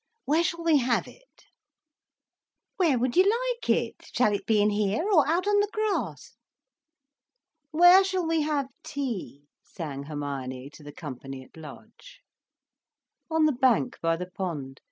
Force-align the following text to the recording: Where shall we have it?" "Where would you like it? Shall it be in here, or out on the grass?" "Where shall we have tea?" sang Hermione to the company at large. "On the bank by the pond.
Where 0.25 0.43
shall 0.43 0.63
we 0.63 0.79
have 0.79 1.07
it?" 1.07 1.45
"Where 2.77 2.97
would 2.97 3.15
you 3.15 3.21
like 3.23 3.69
it? 3.69 4.09
Shall 4.15 4.33
it 4.33 4.47
be 4.47 4.59
in 4.59 4.71
here, 4.71 5.03
or 5.03 5.27
out 5.27 5.47
on 5.47 5.59
the 5.59 5.69
grass?" 5.71 6.37
"Where 7.69 8.03
shall 8.03 8.25
we 8.25 8.41
have 8.41 8.69
tea?" 8.83 9.45
sang 9.61 10.05
Hermione 10.05 10.71
to 10.71 10.81
the 10.81 10.91
company 10.91 11.43
at 11.43 11.55
large. 11.55 12.21
"On 13.29 13.45
the 13.45 13.51
bank 13.51 13.99
by 14.01 14.17
the 14.17 14.25
pond. 14.25 14.79